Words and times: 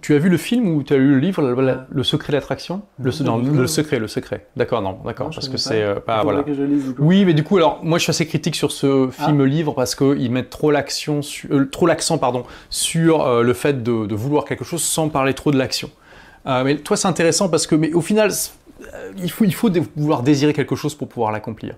Tu 0.00 0.14
as 0.14 0.18
vu 0.18 0.28
le 0.28 0.36
film 0.36 0.68
ou 0.68 0.84
tu 0.84 0.94
as 0.94 0.96
lu 0.96 1.14
le 1.14 1.18
livre, 1.18 1.42
Le, 1.90 2.02
secret 2.04 2.30
de 2.32 2.36
l'attraction? 2.36 2.82
Le, 3.00 3.10
Non, 3.24 3.66
secret, 3.66 3.98
le 3.98 4.06
secret. 4.06 4.46
D'accord, 4.56 4.80
non, 4.80 4.98
d'accord, 5.04 5.30
parce 5.34 5.48
que 5.48 5.56
c'est 5.56 5.82
euh, 5.82 5.96
pas 5.98 6.18
Faudrait 6.20 6.34
voilà. 6.34 6.42
que 6.44 6.54
je 6.54 6.62
lise, 6.62 6.84
du 6.86 6.94
coup. 6.94 7.02
Oui, 7.02 7.24
mais 7.24 7.34
du 7.34 7.42
coup, 7.42 7.56
alors 7.56 7.80
moi 7.82 7.98
je 7.98 8.04
suis 8.04 8.10
assez 8.10 8.26
critique 8.28 8.54
sur 8.54 8.70
ce 8.70 9.08
Ah. 9.18 9.26
film-livre 9.26 9.74
parce 9.74 9.96
qu'ils 9.96 10.30
mettent 10.30 10.50
trop 10.50 10.70
l'action, 10.70 11.18
euh, 11.50 11.64
trop 11.64 11.86
l'accent 11.88 12.16
pardon, 12.18 12.44
sur 12.70 13.26
euh, 13.26 13.42
le 13.42 13.52
fait 13.54 13.82
de, 13.82 14.06
de 14.06 14.14
vouloir 14.14 14.44
quelque 14.44 14.64
chose 14.64 14.84
sans 14.84 15.08
parler 15.08 15.34
trop 15.34 15.50
de 15.50 15.58
l'action. 15.58 15.90
Euh, 16.46 16.62
mais 16.62 16.76
toi, 16.76 16.96
c'est 16.96 17.08
intéressant 17.08 17.48
parce 17.48 17.66
que, 17.66 17.74
mais 17.74 17.92
au 17.92 18.02
final, 18.02 18.30
euh, 18.94 19.12
il 19.20 19.32
faut, 19.32 19.44
il 19.44 19.54
faut 19.54 19.68
vouloir 19.96 20.22
désirer 20.22 20.52
quelque 20.52 20.76
chose 20.76 20.94
pour 20.94 21.08
pouvoir 21.08 21.32
l'accomplir. 21.32 21.74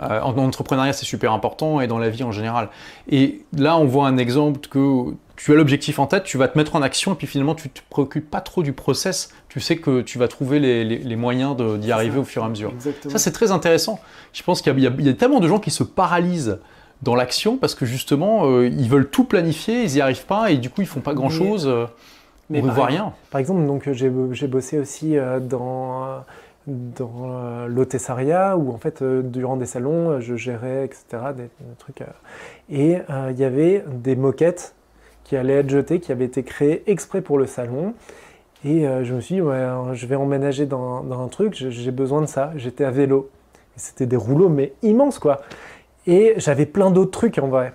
Euh, 0.00 0.20
en 0.20 0.38
entrepreneuriat, 0.38 0.92
c'est 0.92 1.04
super 1.04 1.32
important 1.32 1.80
et 1.80 1.88
dans 1.88 1.98
la 1.98 2.10
vie 2.10 2.22
en 2.22 2.30
général. 2.32 2.68
Et 3.10 3.42
là, 3.56 3.76
on 3.76 3.86
voit 3.86 4.06
un 4.06 4.18
exemple 4.18 4.60
que 4.70 5.06
tu 5.42 5.52
as 5.52 5.54
l'objectif 5.56 5.98
en 5.98 6.06
tête, 6.06 6.24
tu 6.24 6.36
vas 6.36 6.48
te 6.48 6.58
mettre 6.58 6.76
en 6.76 6.82
action 6.82 7.12
et 7.12 7.14
puis 7.14 7.26
finalement, 7.26 7.54
tu 7.54 7.70
te 7.70 7.80
préoccupes 7.88 8.30
pas 8.30 8.40
trop 8.42 8.62
du 8.62 8.72
process. 8.74 9.30
Tu 9.48 9.58
sais 9.60 9.76
que 9.76 10.02
tu 10.02 10.18
vas 10.18 10.28
trouver 10.28 10.58
les, 10.60 10.84
les- 10.84 10.98
les 10.98 11.16
moyens 11.16 11.56
d'y 11.78 11.90
arriver 11.92 12.18
au 12.18 12.24
fur 12.24 12.42
et 12.42 12.46
à 12.46 12.48
mesure. 12.48 12.70
Exactement. 12.72 13.10
Ça, 13.12 13.18
c'est 13.18 13.32
très 13.32 13.50
intéressant. 13.50 14.00
Je 14.34 14.42
pense 14.42 14.60
qu'il 14.60 14.78
y, 14.78 14.86
a- 14.86 14.90
y 14.90 15.08
y 15.08 15.16
tellement 15.16 15.40
de 15.40 15.48
gens 15.48 15.58
qui 15.58 15.70
se 15.70 15.82
paralysent 15.82 16.58
dans 17.02 17.14
l'action 17.14 17.56
parce 17.56 17.74
que 17.74 17.86
justement, 17.86 18.46
euh, 18.50 18.66
ils 18.68 18.88
veulent 18.90 19.08
tout 19.08 19.24
planifier, 19.24 19.84
ils 19.84 19.94
n'y 19.94 20.00
arrivent 20.02 20.26
pas 20.26 20.50
et 20.50 20.58
du 20.58 20.68
coup, 20.68 20.82
ils 20.82 20.86
font 20.86 21.00
pas 21.00 21.14
grand-chose. 21.14 21.66
euh, 21.66 21.86
on 22.52 22.62
ne 22.62 22.70
voit 22.72 22.86
rien. 22.86 23.12
Par 23.30 23.40
exemple, 23.40 23.64
donc 23.66 23.88
euh, 23.88 23.92
j'ai 23.94 24.46
bossé 24.48 24.78
aussi 24.78 25.16
euh, 25.16 25.40
dans, 25.40 26.22
dans 26.66 27.66
l'hôtessaria 27.68 28.56
où 28.56 28.72
en 28.72 28.78
fait 28.78 29.02
euh, 29.02 29.22
durant 29.22 29.56
des 29.56 29.66
salons 29.66 30.20
je 30.20 30.34
gérais 30.36 30.84
etc 30.84 31.02
des, 31.36 31.44
des 31.44 31.76
trucs 31.78 32.02
euh, 32.02 32.06
et 32.70 32.98
euh, 33.08 33.30
il 33.32 33.38
y 33.38 33.44
avait 33.44 33.84
des 33.88 34.16
moquettes 34.16 34.74
qui 35.30 35.36
allaient 35.36 35.58
être 35.58 35.70
jetées 35.70 36.00
qui 36.00 36.10
avaient 36.10 36.24
été 36.24 36.42
créées 36.42 36.82
exprès 36.90 37.20
pour 37.20 37.38
le 37.38 37.46
salon. 37.46 37.94
Et 38.64 38.84
euh, 38.84 39.04
je 39.04 39.14
me 39.14 39.20
suis 39.20 39.36
dit 39.36 39.40
ouais, 39.40 39.64
je 39.92 40.04
vais 40.06 40.16
emménager 40.16 40.66
dans, 40.66 41.04
dans 41.04 41.22
un 41.24 41.28
truc 41.28 41.54
j'ai- 41.54 41.92
besoin 41.92 42.20
de 42.20 42.26
ça. 42.26 42.50
J'étais 42.56 42.82
à 42.82 42.90
vélo. 42.90 43.30
C'était 43.76 44.06
des 44.06 44.16
rouleaux 44.16 44.48
mais 44.48 44.72
immenses 44.82 45.20
quoi. 45.20 45.42
Et 46.08 46.34
j'avais 46.38 46.66
plein 46.66 46.90
d'autres 46.90 47.12
trucs 47.12 47.38
en 47.38 47.46
vrai. 47.46 47.74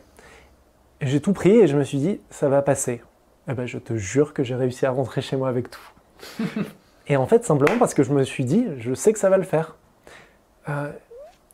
J'ai 1.00 1.22
tout 1.22 1.32
pris 1.32 1.52
et 1.60 1.68
je 1.68 1.78
me 1.78 1.86
suis 1.86 1.98
dit 2.00 2.20
ça 2.30 2.50
va 2.50 2.62
passer. 2.62 3.02
Eh 3.50 3.54
ben, 3.54 3.66
je 3.66 3.78
te 3.78 3.96
jure 3.96 4.34
que 4.34 4.44
j'ai 4.44 4.56
réussi 4.56 4.86
à 4.86 4.92
rentrer 4.92 5.22
chez 5.22 5.38
moi 5.38 5.48
avec 5.48 5.70
tout. 5.72 6.44
et 7.08 7.16
en 7.16 7.26
fait, 7.26 7.46
simplement 7.46 7.80
parce 7.80 7.94
que 7.94 8.04
je 8.04 8.12
me 8.12 8.24
suis 8.26 8.44
dit, 8.44 8.66
je 8.80 8.94
sais 8.94 9.14
que 9.14 9.20
ça 9.20 9.30
va 9.30 9.38
le 9.38 9.44
faire. 9.44 9.78
Euh, 10.68 10.90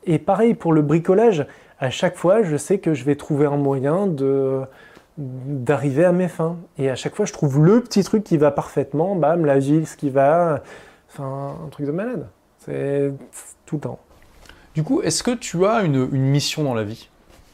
et 0.05 0.17
pareil 0.17 0.55
pour 0.55 0.73
le 0.73 0.81
bricolage, 0.81 1.45
à 1.79 1.91
chaque 1.91 2.15
fois, 2.15 2.41
je 2.41 2.57
sais 2.57 2.79
que 2.79 2.95
je 2.95 3.03
vais 3.03 3.15
trouver 3.15 3.45
un 3.45 3.57
moyen 3.57 4.07
de 4.07 4.61
d'arriver 5.17 6.05
à 6.05 6.11
mes 6.11 6.27
fins. 6.27 6.57
Et 6.77 6.89
à 6.89 6.95
chaque 6.95 7.15
fois, 7.15 7.25
je 7.25 7.33
trouve 7.33 7.63
le 7.63 7.81
petit 7.81 8.03
truc 8.03 8.23
qui 8.23 8.37
va 8.37 8.51
parfaitement, 8.51 9.15
bam, 9.15 9.45
la 9.45 9.59
vis 9.59 9.95
qui 9.95 10.09
va, 10.09 10.63
enfin, 11.09 11.55
un 11.65 11.69
truc 11.69 11.85
de 11.85 11.91
malade. 11.91 12.27
C'est 12.59 13.11
tout 13.65 13.75
le 13.75 13.81
temps. 13.81 13.99
Du 14.75 14.83
coup, 14.83 15.01
est-ce 15.01 15.23
que 15.23 15.31
tu 15.31 15.65
as 15.65 15.83
une, 15.83 16.07
une 16.11 16.25
mission 16.25 16.63
dans 16.63 16.73
la 16.73 16.83
vie? 16.83 17.09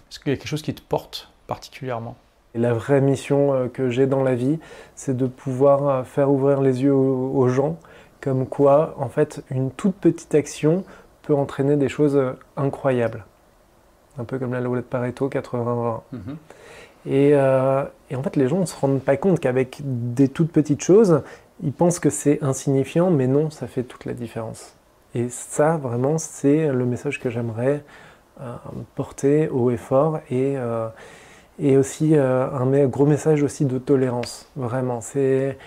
Est-ce 0.09 0.19
qu'il 0.19 0.31
y 0.31 0.33
a 0.33 0.37
quelque 0.37 0.47
chose 0.47 0.61
qui 0.61 0.73
te 0.73 0.81
porte 0.81 1.31
particulièrement? 1.47 2.15
Et 2.55 2.59
la 2.59 2.73
vraie 2.73 3.01
mission 3.01 3.53
euh, 3.53 3.67
que 3.67 3.89
j'ai 3.89 4.07
dans 4.07 4.23
la 4.23 4.35
vie, 4.35 4.59
c'est 4.95 5.15
de 5.15 5.27
pouvoir 5.27 5.87
euh, 5.87 6.03
faire 6.03 6.31
ouvrir 6.31 6.61
les 6.61 6.83
yeux 6.83 6.93
aux, 6.93 7.31
aux 7.35 7.47
gens, 7.49 7.77
comme 8.21 8.47
quoi, 8.47 8.95
en 8.97 9.09
fait, 9.09 9.43
une 9.49 9.71
toute 9.71 9.95
petite 9.95 10.33
action 10.35 10.83
peut 11.23 11.35
entraîner 11.35 11.75
des 11.75 11.89
choses 11.89 12.15
euh, 12.15 12.33
incroyables. 12.55 13.25
Un 14.17 14.23
peu 14.23 14.39
comme 14.39 14.53
la 14.53 14.61
loi 14.61 14.77
de 14.77 14.81
Pareto 14.81 15.29
80-20. 15.29 16.01
Et, 17.07 17.31
euh, 17.33 17.83
et 18.09 18.15
en 18.15 18.21
fait, 18.23 18.35
les 18.35 18.47
gens 18.47 18.59
ne 18.59 18.65
se 18.65 18.75
rendent 18.77 19.01
pas 19.01 19.15
compte 19.17 19.39
qu'avec 19.39 19.79
des 19.83 20.27
toutes 20.27 20.51
petites 20.51 20.83
choses, 20.83 21.21
ils 21.63 21.71
pensent 21.71 21.99
que 21.99 22.09
c'est 22.09 22.43
insignifiant, 22.43 23.09
mais 23.11 23.27
non, 23.27 23.49
ça 23.49 23.67
fait 23.67 23.83
toute 23.83 24.05
la 24.05 24.13
différence. 24.13 24.75
Et 25.15 25.29
ça, 25.29 25.77
vraiment, 25.77 26.17
c'est 26.17 26.67
le 26.67 26.85
message 26.85 27.19
que 27.19 27.29
j'aimerais 27.29 27.83
euh, 28.41 28.53
porter 28.95 29.47
haut 29.49 29.71
et 29.71 29.77
fort. 29.77 30.19
Et, 30.29 30.57
euh, 30.57 30.89
et 31.59 31.77
aussi 31.77 32.15
un 32.15 32.87
gros 32.87 33.05
message 33.05 33.41
aussi 33.41 33.65
de 33.65 33.77
tolérance. 33.79 34.51
Vraiment, 34.55 35.01
c'est 35.01 35.57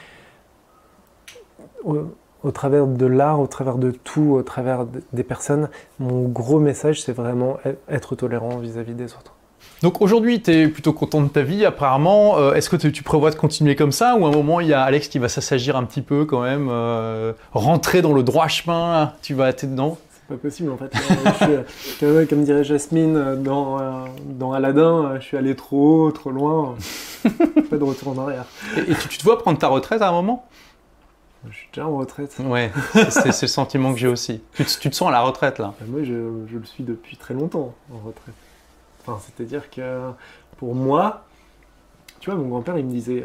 au, 1.85 1.99
au 2.45 2.51
travers 2.53 2.87
de 2.87 3.07
l'art, 3.07 3.41
au 3.41 3.47
travers 3.47 3.77
de 3.77 3.91
tout, 3.91 4.35
au 4.35 4.43
travers 4.43 4.85
de- 4.87 5.03
des 5.13 5.25
personnes, 5.25 5.69
mon 5.99 6.29
gros 6.29 6.61
message, 6.61 7.03
c'est 7.03 7.13
vraiment 7.13 7.57
e- 7.67 7.75
être 7.89 8.15
tolérant 8.15 8.59
vis-à-vis 8.59 8.95
des 8.95 9.15
autres. 9.15 9.35
Donc 9.83 10.01
aujourd'hui, 10.03 10.43
tu 10.43 10.51
es 10.53 10.69
plutôt 10.69 10.93
content 10.93 11.21
de 11.23 11.29
ta 11.29 11.43
vie, 11.43 11.65
apparemment. 11.65 12.39
Euh, 12.39 12.55
Est-ce 12.55 12.69
que 12.71 12.77
tu 12.77 13.03
prévois 13.03 13.31
de 13.31 13.37
continuer 13.37 13.77
comme 13.77 13.93
ça 13.93 14.17
ou 14.17 14.27
à 14.27 14.29
un 14.29 14.33
moment, 14.33 14.61
il 14.61 14.69
y 14.69 14.75
a 14.75 14.83
Alex 14.83 15.09
qui 15.09 15.19
va 15.19 15.29
s'assagir 15.29 15.77
un 15.77 15.85
petit 15.85 16.03
peu 16.03 16.25
quand 16.25 16.43
même, 16.43 16.69
euh, 16.71 17.33
rentrer 17.53 18.03
dans 18.03 18.13
le 18.13 18.23
droit 18.23 18.49
chemin 18.49 19.13
Tu 19.23 19.35
vas 19.35 19.49
être 19.49 19.65
dedans? 19.65 19.97
C'est 20.13 20.37
pas 20.37 20.41
possible 20.43 20.71
en 20.71 20.77
fait. 20.77 20.93
Euh, 21.49 21.63
je 22.01 22.19
suis, 22.21 22.27
comme, 22.29 22.45
dirait 22.45 22.63
Jasmine 22.65 23.43
dans, 23.43 24.05
dans 24.39 24.53
Aladdin, 24.53 25.17
je 25.19 25.25
suis 25.25 25.37
allé 25.37 25.57
trop 25.57 26.07
haut, 26.07 26.11
trop 26.13 26.31
loin. 26.31 26.77
pas 27.71 27.77
de 27.77 27.85
retour 27.85 28.17
en 28.19 28.23
arrière. 28.27 28.45
Et, 28.77 28.93
et 28.93 28.95
tu, 28.95 29.09
tu 29.09 29.19
te 29.19 29.25
vois 29.25 29.39
prendre 29.39 29.59
ta 29.59 29.69
retraite 29.69 30.03
à 30.03 30.09
un 30.09 30.13
moment? 30.13 30.47
Je 31.51 31.57
suis 31.57 31.69
déjà 31.73 31.87
en 31.87 31.97
retraite. 31.97 32.37
Ouais, 32.45 32.71
c'est- 33.09 33.43
le 33.43 33.49
sentiment 33.49 33.95
que 33.95 33.99
j'ai 33.99 34.09
aussi. 34.09 34.43
Tu 34.55 34.65
te, 34.65 34.79
tu 34.79 34.91
te 34.91 34.95
sens 34.95 35.09
à 35.09 35.13
la 35.13 35.23
retraite 35.23 35.59
là? 35.59 35.73
Euh, 35.81 35.85
Moi, 35.89 36.01
je, 36.05 36.13
je 36.53 36.59
le 36.59 36.65
suis 36.67 36.85
depuis 36.85 37.17
très 37.17 37.33
longtemps 37.33 37.75
en 37.93 38.07
retraite. 38.07 38.35
Enfin, 39.01 39.19
c'est-à-dire 39.21 39.71
que 39.71 40.11
pour 40.59 40.75
moi, 40.75 41.25
tu 42.21 42.31
vois, 42.31 42.39
mon 42.39 42.49
grand-père, 42.49 42.79
il 42.79 42.85
me 42.85 42.91
disait 42.91 43.25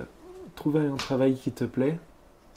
trouver 0.56 0.86
un 0.88 0.96
travail 0.96 1.36
qui 1.36 1.52
te 1.52 1.66
plaît, 1.66 2.00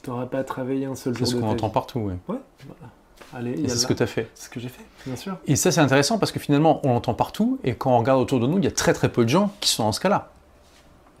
tu 0.03 0.09
n'auras 0.09 0.25
pas 0.25 0.39
à 0.39 0.43
travailler 0.43 0.85
un 0.85 0.95
seul 0.95 1.13
C'est 1.13 1.19
jour 1.19 1.27
ce 1.27 1.35
de 1.35 1.41
qu'on 1.41 1.49
entend 1.49 1.69
partout, 1.69 1.99
ouais. 1.99 2.17
Ouais, 2.27 2.39
voilà. 2.65 2.93
Allez, 3.33 3.67
c'est 3.67 3.75
ce 3.75 3.85
que 3.85 3.93
tu 3.93 4.01
as 4.01 4.07
fait. 4.07 4.29
C'est 4.33 4.45
ce 4.45 4.49
que 4.49 4.59
j'ai 4.59 4.69
fait, 4.69 4.85
bien 5.05 5.15
sûr. 5.15 5.37
Et 5.45 5.55
ça, 5.55 5.71
c'est 5.71 5.81
intéressant 5.81 6.17
parce 6.17 6.31
que 6.31 6.39
finalement, 6.39 6.79
on 6.83 6.93
l'entend 6.93 7.13
partout 7.13 7.59
et 7.63 7.75
quand 7.75 7.91
on 7.91 7.99
regarde 7.99 8.19
autour 8.19 8.39
de 8.39 8.47
nous, 8.47 8.57
il 8.57 8.63
y 8.63 8.67
a 8.67 8.71
très 8.71 8.93
très 8.93 9.09
peu 9.09 9.23
de 9.23 9.29
gens 9.29 9.51
qui 9.59 9.69
sont 9.69 9.83
dans 9.83 9.91
ce 9.91 9.99
cas-là. 9.99 10.31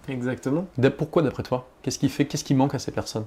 Exactement. 0.07 0.65
Pourquoi 0.97 1.21
d'après 1.21 1.43
toi? 1.43 1.67
Qu'est-ce 1.83 1.99
qui 1.99 2.09
fait 2.09 2.25
Qu'est-ce 2.25 2.43
qui 2.43 2.55
manque 2.55 2.73
à 2.73 2.79
ces 2.79 2.91
personnes? 2.91 3.25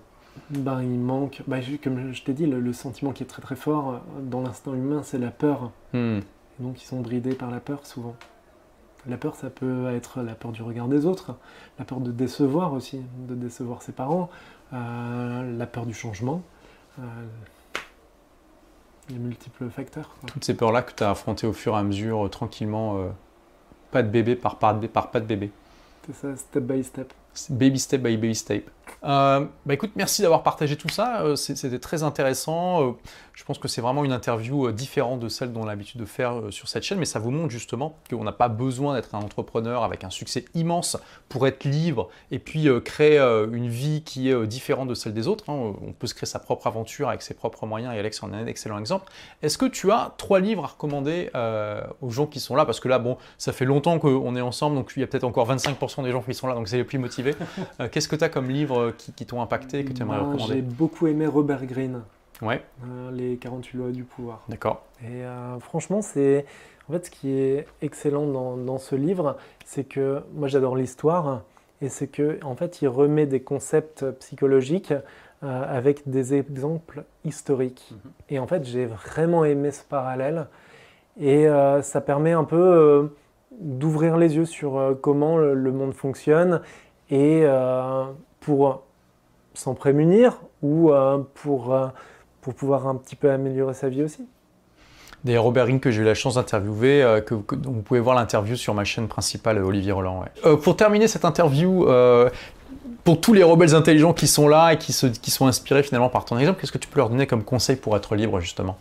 Ben, 0.51 0.83
il 0.83 0.99
manque, 0.99 1.43
ben, 1.47 1.63
comme 1.83 2.13
je 2.13 2.23
t'ai 2.23 2.33
dit, 2.33 2.47
le, 2.47 2.59
le 2.59 2.73
sentiment 2.73 3.13
qui 3.13 3.23
est 3.23 3.27
très 3.27 3.43
très 3.43 3.55
fort 3.55 3.91
euh, 3.91 3.99
dans 4.23 4.41
l'instinct 4.41 4.73
humain, 4.73 5.03
c'est 5.05 5.19
la 5.19 5.31
peur. 5.31 5.71
Hmm. 5.93 6.21
Donc, 6.59 6.83
ils 6.83 6.87
sont 6.87 7.01
bridés 7.01 7.35
par 7.35 7.51
la 7.51 7.61
peur 7.61 7.85
souvent. 7.85 8.17
La 9.09 9.17
peur, 9.17 9.35
ça 9.35 9.51
peut 9.51 9.93
être 9.95 10.23
la 10.23 10.35
peur 10.35 10.53
du 10.53 10.63
regard 10.63 10.87
des 10.87 11.07
autres, 11.07 11.35
la 11.79 11.85
peur 11.85 11.99
de 12.01 12.13
décevoir 12.13 12.73
aussi, 12.73 13.01
de 13.29 13.35
décevoir 13.35 13.83
ses 13.83 13.91
parents, 13.93 14.31
euh, 14.73 15.59
la 15.59 15.67
peur 15.67 15.87
du 15.87 15.95
changement. 15.95 16.43
euh, 17.01 17.03
il 19.09 19.17
y 19.17 19.19
a 19.19 19.23
multiples 19.23 19.69
facteurs. 19.71 20.11
quoi. 20.21 20.31
Toutes 20.31 20.45
ces 20.45 20.55
peurs-là 20.55 20.83
que 20.83 20.93
tu 20.95 21.03
as 21.03 21.11
affrontées 21.11 21.47
au 21.49 21.53
fur 21.53 21.75
et 21.75 21.79
à 21.79 21.83
mesure, 21.83 22.27
euh, 22.27 22.29
tranquillement, 22.29 22.99
pas 23.91 24.03
de 24.05 24.09
bébé 24.09 24.37
par 24.37 24.59
pas 24.59 24.73
de, 24.73 24.87
par 24.87 25.11
pas 25.11 25.19
de 25.19 25.27
bébé. 25.27 25.51
C'est 26.07 26.15
ça, 26.15 26.37
step 26.37 26.63
by 26.63 26.85
step. 26.85 27.13
Baby 27.51 27.79
step 27.81 28.03
by 28.03 28.17
baby 28.17 28.35
step. 28.37 28.71
Euh, 29.05 29.45
bah 29.67 29.75
écoute, 29.75 29.93
merci 29.97 30.23
d'avoir 30.23 30.43
partagé 30.43 30.77
tout 30.77 30.89
ça. 30.89 31.23
euh, 31.23 31.37
C'était 31.37 31.79
très 31.79 32.03
intéressant. 32.03 32.83
euh, 32.83 32.93
je 33.33 33.45
pense 33.45 33.59
que 33.59 33.67
c'est 33.67 33.81
vraiment 33.81 34.05
une 34.05 34.13
interview 34.13 34.69
euh, 34.69 34.73
différente 34.73 35.19
de 35.19 35.29
celle 35.29 35.53
dont 35.53 35.63
on 35.63 35.65
a 35.65 35.69
l'habitude 35.71 36.01
de 36.01 36.05
faire 36.07 36.35
sur 36.51 36.69
cette 36.69 36.83
chaîne, 36.85 36.99
mais 36.99 37.05
ça 37.05 37.19
vous 37.19 37.31
montre 37.31 37.51
justement 37.51 37.97
qu'on 38.09 38.23
n'a 38.25 38.33
pas 38.33 38.49
besoin 38.49 38.95
d'être 38.95 39.15
un 39.15 39.21
entrepreneur 39.21 39.83
avec 39.83 40.05
un 40.05 40.11
succès 40.11 40.45
immense 40.55 40.97
pour 41.29 41.47
être 41.47 41.65
libre 41.65 42.11
et 42.31 42.39
puis 42.39 42.69
créer 42.85 43.19
une 43.19 43.69
vie 43.69 44.03
qui 44.05 44.31
est 44.31 44.47
différente 44.47 44.89
de 44.89 44.95
celle 44.95 45.15
des 45.15 45.27
autres. 45.29 45.51
hein. 45.51 45.73
On 45.83 45.93
peut 45.93 46.07
se 46.07 46.15
créer 46.15 46.27
sa 46.27 46.39
propre 46.39 46.67
aventure 46.67 47.09
avec 47.09 47.23
ses 47.23 47.35
propres 47.35 47.67
moyens 47.67 47.95
et 47.95 47.99
Alex 47.99 48.23
en 48.23 48.33
est 48.33 48.37
un 48.37 48.47
excellent 48.47 48.79
exemple. 48.79 49.11
Est-ce 49.43 49.59
que 49.59 49.67
tu 49.67 49.91
as 49.91 50.13
trois 50.19 50.39
livres 50.41 50.65
à 50.65 50.69
recommander 50.69 51.31
aux 52.01 52.11
gens 52.11 52.27
qui 52.27 52.39
sont 52.39 52.55
là? 52.55 52.65
Parce 52.67 52.81
que 52.81 52.89
là, 52.89 52.99
bon, 52.99 53.17
ça 53.39 53.53
fait 53.53 53.65
longtemps 53.65 53.99
qu'on 53.99 54.37
est 54.37 54.41
ensemble, 54.43 54.77
donc 54.77 54.93
il 54.97 55.01
y 55.01 55.03
a 55.03 55.07
peut-être 55.07 55.25
encore 55.25 55.49
25% 55.51 56.05
des 56.05 56.11
gens 56.13 56.23
qui 56.23 56.35
sont 56.35 56.47
là, 56.47 56.55
donc 56.55 56.69
c'est 56.69 56.77
les 56.77 56.85
plus 56.85 56.99
motivés. 56.99 57.35
Qu'est-ce 57.91 58.09
que 58.09 58.17
tu 58.17 58.25
as 58.25 58.29
comme 58.29 58.51
livres 58.83 58.89
euh, 58.91 58.93
qui, 58.97 59.13
qui 59.13 59.27
t'ont 59.27 59.43
impacté, 59.43 59.85
que 59.85 59.93
tu 59.93 60.03
aimerais 60.03 60.19
J'ai 60.19 60.25
recommander 60.25 60.63
beaucoup 60.63 61.07
aimé 61.07 61.27
Robert 61.27 61.65
Greene, 61.67 62.03
Ouais, 62.41 62.61
euh, 62.85 63.11
Les 63.13 63.37
48 63.37 63.79
lois 63.79 63.91
du 63.91 64.03
pouvoir. 64.05 64.43
d'accord. 64.49 64.83
Et 65.03 65.25
euh, 65.25 65.59
franchement, 65.61 66.03
c'est 66.03 66.45
en 66.89 66.93
fait 66.93 67.07
ce 67.07 67.11
qui 67.11 67.31
est 67.31 67.67
excellent 67.81 68.27
dans, 68.27 68.57
dans 68.57 68.79
ce 68.79 68.97
livre, 68.97 69.37
c'est 69.65 69.85
que 69.85 70.23
moi 70.35 70.49
j'adore 70.49 70.75
l'histoire 70.77 71.43
et 71.81 71.89
c'est 71.89 72.09
que 72.09 72.39
en 72.45 72.57
fait 72.57 72.83
il 72.83 72.89
remet 72.89 73.27
des 73.27 73.41
concepts 73.41 74.05
psychologiques 74.19 74.93
euh, 75.45 75.77
avec 75.79 76.09
des 76.09 76.35
exemples 76.35 77.05
historiques. 77.25 77.93
Mhm. 77.93 78.11
Et 78.31 78.39
en 78.41 78.47
fait, 78.49 78.65
j'ai 78.65 78.87
vraiment 78.87 79.45
aimé 79.45 79.71
ce 79.71 79.85
parallèle 79.85 80.47
et 81.21 81.47
ça 81.83 82.01
permet 82.01 82.33
un 82.33 82.45
peu 82.45 83.13
d'ouvrir 83.61 84.17
les 84.17 84.35
yeux 84.37 84.47
sur 84.47 84.97
comment 85.03 85.37
le, 85.37 85.53
le 85.53 85.71
monde 85.71 85.93
fonctionne 85.93 86.63
et 87.11 87.45
pour 88.43 88.83
s'en 89.55 89.75
prémunir 89.75 90.41
ou 90.63 90.93
euh, 90.93 91.19
pour, 91.35 91.75
euh, 91.75 91.89
pour 92.41 92.55
pouvoir 92.55 92.87
un 92.87 92.97
petit 92.97 93.17
peu 93.17 93.31
améliorer 93.31 93.75
sa 93.75 93.89
vie 93.89 94.03
aussi. 94.03 94.27
D'ailleurs, 95.25 95.45
Robert 95.45 95.67
Ring, 95.67 95.81
que 95.81 95.91
j'ai 95.91 96.03
eu 96.03 96.05
la 96.05 96.15
chance 96.15 96.35
d'interviewer, 96.35 97.03
euh, 97.03 97.21
que, 97.21 97.35
vous 97.35 97.83
pouvez 97.83 98.01
voir 98.01 98.17
l'interview 98.17 98.57
sur 98.57 98.75
ma 98.75 98.85
chaîne 98.85 99.07
principale, 99.07 99.59
euh, 99.59 99.65
Olivier 99.65 99.93
Roland. 99.93 100.21
ouais. 100.21 100.29
Euh, 100.45 100.57
pour 100.57 100.77
terminer 100.77 101.07
cette 101.07 101.25
interview, 101.25 101.87
euh, 101.87 102.29
pour 103.05 103.21
tous 103.21 103.33
les 103.33 103.45
rebelles 103.45 103.75
intelligents 103.75 104.15
qui 104.15 104.27
sont 104.27 104.49
là 104.49 104.73
et 104.73 104.79
qui, 104.79 104.93
se, 104.93 105.07
qui 105.07 105.31
sont 105.31 105.47
inspirés 105.47 105.83
finalement 105.83 106.09
par 106.09 106.25
ton 106.25 106.39
exemple, 106.39 106.61
qu'est-ce 106.61 106.73
que 106.73 106.79
tu 106.79 106.89
peux 106.89 106.99
leur 106.99 107.09
donner 107.09 107.27
comme 107.27 107.45
conseil 107.45 107.77
pour 107.77 107.97
être 107.97 108.17
libre 108.17 108.41
justement? 108.41 108.77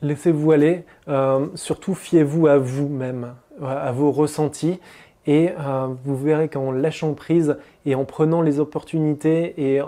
Laissez-vous 0.00 0.50
aller, 0.50 0.84
euh, 1.08 1.46
surtout 1.54 1.94
fiez-vous 1.94 2.48
à 2.48 2.58
vous-même, 2.58 3.34
à 3.64 3.92
vos 3.92 4.10
ressentis, 4.10 4.80
et 5.26 5.50
euh, 5.50 5.88
vous 6.04 6.16
verrez 6.16 6.48
qu'en 6.48 6.72
lâchant 6.72 7.14
prise 7.14 7.56
et 7.86 7.94
en 7.94 8.04
prenant 8.04 8.42
les 8.42 8.60
opportunités 8.60 9.54
et, 9.56 9.80
euh, 9.80 9.84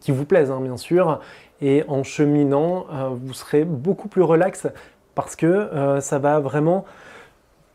qui 0.00 0.12
vous 0.12 0.24
plaisent 0.24 0.50
hein, 0.50 0.60
bien 0.60 0.76
sûr, 0.76 1.20
et 1.62 1.84
en 1.88 2.02
cheminant, 2.02 2.86
vous 3.22 3.32
serez 3.32 3.64
beaucoup 3.64 4.08
plus 4.08 4.22
relax 4.22 4.66
parce 5.14 5.34
que 5.34 5.98
ça 6.00 6.18
va 6.18 6.40
vraiment 6.40 6.84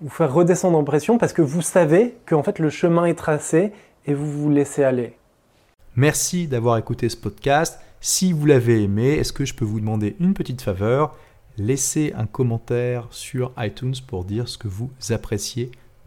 vous 0.01 0.09
faire 0.09 0.31
redescendre 0.31 0.77
en 0.77 0.83
pression 0.83 1.17
parce 1.17 1.33
que 1.33 1.41
vous 1.41 1.61
savez 1.61 2.15
que 2.25 2.35
en 2.35 2.43
fait 2.43 2.59
le 2.59 2.69
chemin 2.69 3.05
est 3.05 3.15
tracé 3.15 3.71
et 4.05 4.13
vous 4.13 4.31
vous 4.31 4.49
laissez 4.49 4.83
aller. 4.83 5.13
Merci 5.95 6.47
d'avoir 6.47 6.77
écouté 6.77 7.09
ce 7.09 7.17
podcast. 7.17 7.79
Si 8.01 8.31
vous 8.31 8.45
l'avez 8.45 8.83
aimé, 8.83 9.15
est-ce 9.15 9.33
que 9.33 9.43
je 9.43 9.53
peux 9.53 9.65
vous 9.65 9.79
demander 9.79 10.15
une 10.19 10.33
petite 10.33 10.61
faveur? 10.61 11.15
Laissez 11.57 12.13
un 12.15 12.25
commentaire 12.25 13.07
sur 13.09 13.51
iTunes 13.57 13.95
pour 14.07 14.23
dire 14.23 14.47
ce 14.47 14.57
que 14.57 14.69
vous 14.69 14.89
appréciez 15.09 15.71